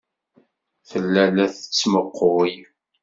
Tella 0.89 1.23
la 1.35 1.45
ken-tettmuqqul. 1.49 2.55